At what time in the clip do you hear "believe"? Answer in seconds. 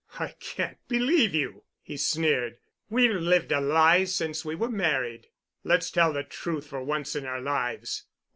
0.87-1.35